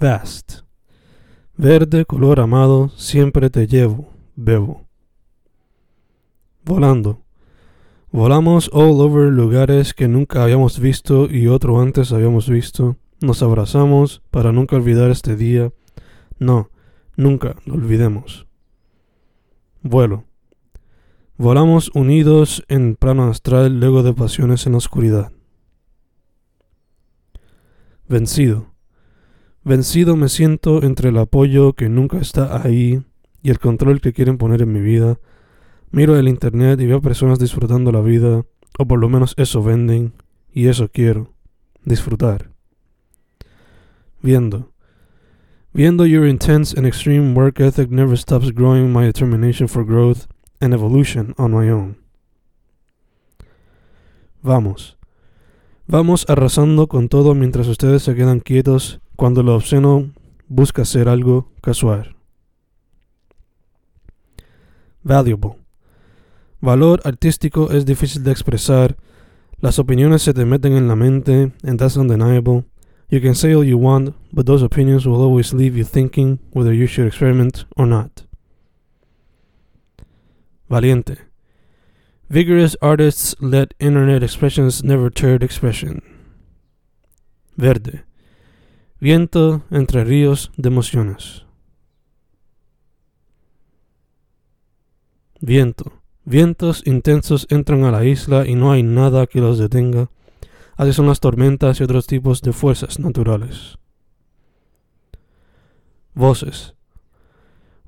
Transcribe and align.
vast. 0.00 0.62
Verde, 1.56 2.06
color 2.06 2.40
amado, 2.40 2.88
siempre 2.96 3.50
te 3.50 3.66
llevo, 3.66 4.08
bebo. 4.34 4.86
Volando. 6.64 7.22
Volamos 8.10 8.70
all 8.72 9.00
over 9.00 9.30
lugares 9.30 9.92
que 9.94 10.08
nunca 10.08 10.42
habíamos 10.42 10.80
visto 10.80 11.30
y 11.30 11.46
otro 11.46 11.80
antes 11.80 12.12
habíamos 12.12 12.48
visto. 12.48 12.96
Nos 13.20 13.42
abrazamos 13.42 14.22
para 14.30 14.52
nunca 14.52 14.76
olvidar 14.76 15.10
este 15.10 15.36
día. 15.36 15.70
No, 16.38 16.70
nunca 17.16 17.56
lo 17.66 17.74
olvidemos. 17.74 18.46
Vuelo. 19.82 20.24
Volamos 21.36 21.90
unidos 21.94 22.64
en 22.68 22.96
plano 22.96 23.24
astral 23.24 23.78
luego 23.78 24.02
de 24.02 24.14
pasiones 24.14 24.66
en 24.66 24.72
la 24.72 24.78
oscuridad. 24.78 25.32
Vencido. 28.08 28.70
Vencido 29.64 30.16
me 30.16 30.28
siento 30.28 30.82
entre 30.82 31.10
el 31.10 31.18
apoyo 31.18 31.74
que 31.74 31.88
nunca 31.88 32.18
está 32.18 32.62
ahí 32.62 33.02
y 33.42 33.50
el 33.50 33.58
control 33.58 34.00
que 34.00 34.12
quieren 34.12 34.38
poner 34.38 34.62
en 34.62 34.72
mi 34.72 34.80
vida 34.80 35.18
Miro 35.92 36.16
el 36.16 36.28
internet 36.28 36.80
y 36.80 36.86
veo 36.86 37.02
personas 37.02 37.40
disfrutando 37.40 37.90
la 37.90 38.00
vida, 38.00 38.44
o 38.78 38.86
por 38.86 39.00
lo 39.00 39.08
menos 39.08 39.34
eso 39.36 39.60
venden, 39.60 40.12
y 40.52 40.68
eso 40.68 40.88
quiero, 40.88 41.34
disfrutar. 41.84 42.50
Viendo. 44.22 44.72
Viendo 45.72 46.06
your 46.06 46.26
intense 46.26 46.76
and 46.76 46.86
extreme 46.86 47.34
work 47.34 47.58
ethic 47.58 47.90
never 47.90 48.16
stops 48.16 48.52
growing 48.52 48.92
my 48.92 49.04
determination 49.04 49.66
for 49.66 49.84
growth 49.84 50.26
and 50.60 50.72
evolution 50.72 51.34
on 51.36 51.52
my 51.52 51.68
own. 51.70 51.96
Vamos. 54.42 54.99
Vamos 55.90 56.24
arrasando 56.28 56.86
con 56.86 57.08
todo 57.08 57.34
mientras 57.34 57.66
ustedes 57.66 58.04
se 58.04 58.14
quedan 58.14 58.38
quietos 58.38 59.00
cuando 59.16 59.42
lo 59.42 59.56
obsceno 59.56 60.12
busca 60.46 60.84
ser 60.84 61.08
algo 61.08 61.50
casual. 61.62 62.14
Valuable. 65.02 65.56
Valor 66.60 67.00
artístico 67.02 67.72
es 67.72 67.86
difícil 67.86 68.22
de 68.22 68.30
expresar. 68.30 68.98
Las 69.58 69.80
opiniones 69.80 70.22
se 70.22 70.32
te 70.32 70.44
meten 70.44 70.74
en 70.74 70.86
la 70.86 70.94
mente, 70.94 71.50
and 71.64 71.80
that's 71.80 71.96
undeniable. 71.96 72.66
You 73.08 73.20
can 73.20 73.34
say 73.34 73.52
all 73.52 73.66
you 73.66 73.76
want, 73.76 74.14
but 74.30 74.46
those 74.46 74.64
opinions 74.64 75.06
will 75.06 75.20
always 75.20 75.52
leave 75.52 75.76
you 75.76 75.84
thinking 75.84 76.38
whether 76.52 76.72
you 76.72 76.86
should 76.86 77.08
experiment 77.08 77.66
or 77.74 77.88
not. 77.88 78.28
Valiente. 80.68 81.29
Vigorous 82.32 82.76
artists 82.80 83.34
let 83.40 83.74
internet 83.80 84.22
expressions 84.22 84.84
never 84.84 85.10
turn 85.10 85.42
expression. 85.42 86.00
Verde. 87.56 88.04
Viento 89.00 89.64
entre 89.72 90.04
ríos 90.04 90.52
de 90.56 90.68
emociones. 90.68 91.44
Viento. 95.40 96.00
Vientos 96.24 96.86
intensos 96.86 97.48
entran 97.50 97.82
a 97.82 97.90
la 97.90 98.04
isla 98.04 98.46
y 98.46 98.54
no 98.54 98.70
hay 98.70 98.84
nada 98.84 99.26
que 99.26 99.40
los 99.40 99.58
detenga. 99.58 100.08
Así 100.76 100.92
son 100.92 101.08
las 101.08 101.18
tormentas 101.18 101.80
y 101.80 101.82
otros 101.82 102.06
tipos 102.06 102.42
de 102.42 102.52
fuerzas 102.52 103.00
naturales. 103.00 103.76
Voces. 106.14 106.76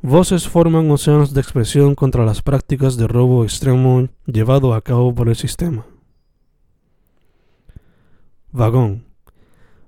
Voces 0.04 0.48
forman 0.48 0.90
océanos 0.90 1.32
de 1.32 1.40
expresión 1.40 1.94
contra 1.94 2.24
las 2.24 2.42
prácticas 2.42 2.96
de 2.96 3.06
robo 3.06 3.44
extremo 3.44 4.08
llevado 4.26 4.74
a 4.74 4.80
cabo 4.80 5.14
por 5.14 5.28
el 5.28 5.36
sistema. 5.36 5.86
Vagón. 8.50 9.04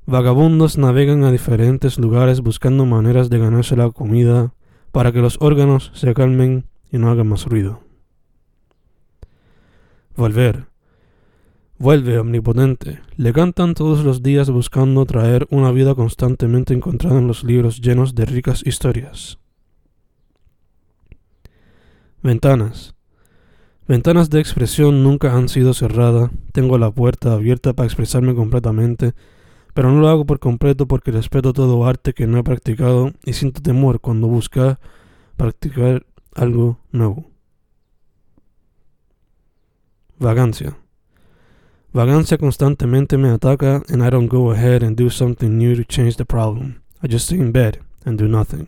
Vagabundos 0.07 0.79
navegan 0.79 1.25
a 1.25 1.33
diferentes 1.33 1.99
lugares 1.99 2.43
buscando 2.43 2.87
maneras 2.87 3.29
de 3.29 3.41
ganarse 3.41 3.75
la 3.75 3.91
comida 3.91 4.55
para 4.93 5.11
que 5.11 5.19
los 5.19 5.37
órganos 5.41 5.91
se 5.95 6.15
calmen 6.15 6.67
y 6.93 6.99
no 6.99 7.11
hagan 7.11 7.27
más 7.27 7.47
ruido. 7.47 7.81
Volver. 10.15 10.67
Vuelve, 11.77 12.21
omnipotente. 12.21 13.01
Le 13.17 13.33
cantan 13.33 13.75
todos 13.75 14.05
los 14.05 14.23
días 14.23 14.49
buscando 14.49 15.07
traer 15.07 15.49
una 15.51 15.73
vida 15.73 15.97
constantemente 15.97 16.73
encontrada 16.73 17.19
en 17.19 17.27
los 17.27 17.43
libros 17.43 17.81
llenos 17.81 18.15
de 18.15 18.27
ricas 18.27 18.63
historias. 18.65 19.41
Ventanas. 22.25 22.95
Ventanas 23.87 24.31
de 24.31 24.41
expresión 24.41 25.03
nunca 25.03 25.37
han 25.37 25.51
sido 25.51 25.75
cerradas. 25.75 26.31
Tengo 26.53 26.79
la 26.79 26.91
puerta 26.91 27.35
abierta 27.35 27.75
para 27.75 27.85
expresarme 27.85 28.35
completamente, 28.35 29.13
pero 29.75 29.93
no 29.93 30.01
lo 30.01 30.09
hago 30.09 30.25
por 30.25 30.39
completo 30.39 30.89
porque 30.89 31.11
respeto 31.11 31.53
todo 31.53 31.85
arte 31.85 32.15
que 32.15 32.27
no 32.27 32.39
he 32.39 32.43
practicado 32.43 33.13
y 33.27 33.35
siento 33.35 33.61
temor 33.61 34.01
cuando 34.01 34.27
busca 34.27 34.81
practicar 35.37 36.07
algo 36.35 36.79
nuevo. 36.93 37.31
Vagancia. 40.19 40.79
Vagancia 41.93 42.39
constantemente 42.39 43.19
me 43.19 43.29
ataca 43.29 43.83
and 43.91 44.03
I 44.03 44.09
don't 44.09 44.33
go 44.33 44.51
ahead 44.51 44.83
and 44.83 44.97
do 44.97 45.11
something 45.11 45.59
new 45.59 45.77
to 45.77 45.85
change 45.85 46.17
the 46.17 46.25
problem. 46.25 46.81
I 47.03 47.07
just 47.07 47.27
stay 47.27 47.37
in 47.37 47.53
bed 47.53 47.81
and 48.07 48.19
do 48.19 48.29
nothing. 48.29 48.67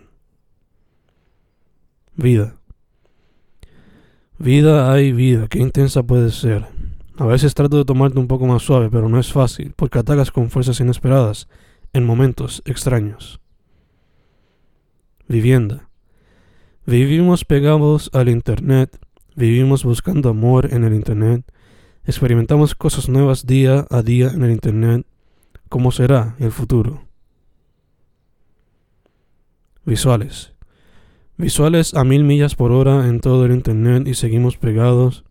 Vida. 2.16 2.58
Vida 4.38 4.92
hay 4.92 5.12
vida, 5.12 5.48
qué 5.48 5.58
intensa 5.58 6.02
puede 6.02 6.30
ser. 6.30 6.66
A 7.16 7.24
veces 7.24 7.54
trato 7.54 7.78
de 7.78 7.84
tomarte 7.84 8.18
un 8.18 8.28
poco 8.28 8.46
más 8.46 8.62
suave, 8.62 8.90
pero 8.90 9.08
no 9.08 9.18
es 9.18 9.32
fácil, 9.32 9.72
porque 9.74 9.98
atacas 9.98 10.30
con 10.30 10.50
fuerzas 10.50 10.80
inesperadas, 10.80 11.48
en 11.92 12.04
momentos 12.04 12.62
extraños. 12.66 13.40
Vivienda. 15.28 15.88
Vivimos 16.84 17.44
pegados 17.44 18.10
al 18.12 18.28
Internet 18.28 18.98
Vivimos 19.36 19.84
buscando 19.84 20.30
amor 20.30 20.72
en 20.72 20.84
el 20.84 20.94
Internet. 20.94 21.44
Experimentamos 22.06 22.74
cosas 22.74 23.10
nuevas 23.10 23.44
día 23.44 23.86
a 23.90 24.00
día 24.00 24.28
en 24.28 24.42
el 24.42 24.50
Internet. 24.50 25.06
¿Cómo 25.68 25.92
será 25.92 26.36
el 26.38 26.52
futuro? 26.52 27.04
Visuales. 29.84 30.55
Visuales 31.38 31.94
a 31.94 32.04
mil 32.04 32.24
millas 32.24 32.54
por 32.54 32.72
hora 32.72 33.08
en 33.08 33.20
todo 33.20 33.44
el 33.44 33.52
Internet 33.52 34.06
y 34.08 34.14
seguimos 34.14 34.56
pegados. 34.56 35.24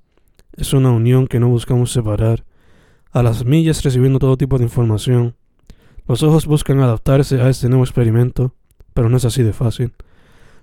Es 0.54 0.74
una 0.74 0.92
unión 0.92 1.28
que 1.28 1.40
no 1.40 1.50
buscamos 1.50 1.92
separar. 1.92 2.46
A 3.12 3.24
las 3.24 3.46
millas 3.46 3.84
recibiendo 3.84 4.20
todo 4.20 4.38
tipo 4.38 4.58
de 4.58 4.66
información. 4.66 5.36
Los 6.08 6.22
ojos 6.24 6.46
buscan 6.46 6.80
adaptarse 6.80 7.42
a 7.42 7.50
este 7.50 7.70
nuevo 7.70 7.84
experimento, 7.84 8.54
pero 8.94 9.10
no 9.10 9.18
es 9.18 9.26
así 9.26 9.42
de 9.42 9.54
fácil. 9.54 9.94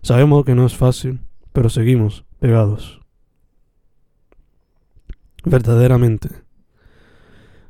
Sabemos 0.02 0.44
que 0.44 0.54
no 0.54 0.64
es 0.66 0.76
fácil, 0.76 1.20
pero 1.52 1.68
seguimos 1.68 2.24
pegados 2.38 3.02
verdaderamente. 5.44 6.28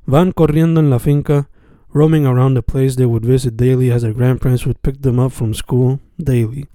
Van 0.04 0.32
corriendo 0.32 0.80
en 0.80 0.90
la 0.90 0.98
finca, 0.98 1.48
roaming 1.92 2.26
around 2.26 2.56
the 2.56 2.62
place 2.62 2.96
they 2.96 3.06
would 3.06 3.24
visit 3.24 3.56
daily 3.56 3.90
as 3.90 4.02
their 4.02 4.14
grandparents 4.14 4.66
would 4.66 4.80
pick 4.82 5.00
them 5.00 5.18
up 5.18 5.32
from 5.32 5.54
school 5.54 6.00
daily. 6.18 6.68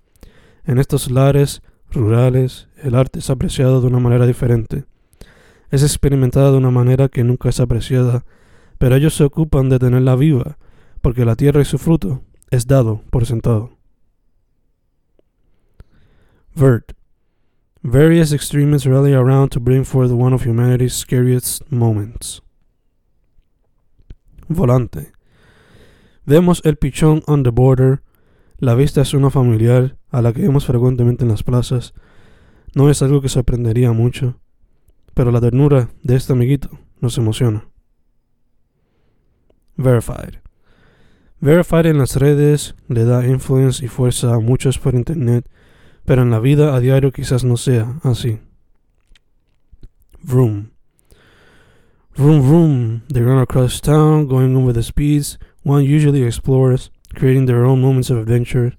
En 0.68 0.80
estos 0.80 1.10
lares 1.10 1.62
rurales, 1.92 2.68
el 2.84 2.94
arte 2.94 3.20
es 3.20 3.30
apreciado 3.30 3.80
de 3.80 3.88
una 3.88 4.00
manera 4.00 4.28
diferente. 4.28 4.84
Es 5.72 5.82
experimentada 5.82 6.52
de 6.52 6.58
una 6.58 6.72
manera 6.72 7.08
que 7.08 7.24
nunca 7.24 7.48
es 7.48 7.62
apreciada, 7.62 8.26
pero 8.78 8.96
ellos 8.96 9.16
se 9.16 9.24
ocupan 9.24 9.70
de 9.70 9.80
tenerla 9.80 10.18
viva, 10.18 10.58
porque 11.02 11.24
la 11.24 11.38
tierra 11.38 11.62
y 11.62 11.66
su 11.66 11.78
fruto 11.78 12.22
es 12.52 12.68
dado 12.68 13.02
por 13.10 13.26
sentado. 13.26 13.78
Vert 16.54 16.92
Various 17.82 18.34
extremists 18.34 18.86
rally 18.86 19.14
around 19.14 19.52
to 19.52 19.62
bring 19.62 19.86
forth 19.86 20.12
one 20.12 20.34
of 20.34 20.46
humanity's 20.46 20.94
scariest 20.94 21.62
moments. 21.72 22.42
Volante. 24.50 25.14
Vemos 26.26 26.62
el 26.66 26.76
pichón 26.76 27.24
on 27.26 27.44
the 27.44 27.52
border. 27.52 28.02
La 28.60 28.76
vista 28.76 29.02
es 29.02 29.14
una 29.14 29.30
familiar 29.30 29.97
a 30.18 30.22
la 30.22 30.34
que 30.34 30.42
vemos 30.42 30.66
frecuentemente 30.66 31.24
en 31.24 31.30
las 31.30 31.44
plazas. 31.44 31.94
No 32.74 32.90
es 32.90 33.02
algo 33.02 33.22
que 33.22 33.30
sorprendería 33.30 33.92
mucho, 33.92 34.40
pero 35.14 35.32
la 35.32 35.42
ternura 35.42 35.90
de 36.04 36.16
este 36.16 36.34
amiguito 36.34 36.70
nos 37.00 37.18
emociona. 37.18 37.68
Verified. 39.76 40.40
Verified 41.40 41.86
en 41.86 41.98
las 42.00 42.16
redes 42.16 42.76
le 42.88 43.04
da 43.04 43.28
influence 43.28 43.86
y 43.86 43.88
fuerza 43.88 44.34
a 44.34 44.40
muchos 44.40 44.80
por 44.80 44.96
internet 44.96 45.48
pero 46.06 46.22
en 46.22 46.32
la 46.32 46.40
vida 46.40 46.74
a 46.74 46.80
diario 46.80 47.12
quizás 47.12 47.44
no 47.44 47.58
sea 47.58 48.00
así. 48.02 48.40
Vroom. 50.24 50.72
Vroom 52.16 52.42
vroom. 52.42 53.02
They 53.12 53.22
run 53.22 53.40
across 53.40 53.82
town, 53.82 54.26
going 54.26 54.56
over 54.56 54.74
the 54.74 54.82
speeds 54.82 55.38
one 55.68 55.84
usually 55.84 56.24
explores, 56.24 56.92
creating 57.14 57.46
their 57.46 57.66
own 57.66 57.82
moments 57.82 58.10
of 58.10 58.18
adventure, 58.18 58.78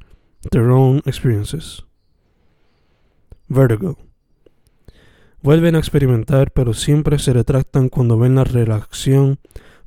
their 0.50 0.70
own 0.70 1.02
experiences. 1.04 1.84
Vertigo. 3.48 3.96
Vuelven 5.40 5.76
a 5.76 5.78
experimentar, 5.78 6.50
pero 6.50 6.74
siempre 6.74 7.18
se 7.18 7.32
retractan 7.32 7.88
cuando 7.88 8.18
ven 8.18 8.34
la 8.34 8.44
reacción 8.44 9.38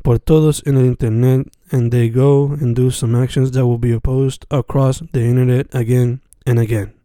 por 0.01 0.19
todos 0.19 0.63
en 0.65 0.77
el 0.77 0.85
Internet, 0.85 1.47
and 1.71 1.91
they 1.91 2.09
go 2.09 2.57
and 2.59 2.75
do 2.75 2.89
some 2.89 3.21
actions 3.21 3.51
that 3.51 3.65
will 3.65 3.79
be 3.79 3.93
opposed 3.93 4.45
across 4.49 5.03
the 5.11 5.21
Internet 5.21 5.73
again 5.75 6.21
and 6.45 6.59
again. 6.59 7.00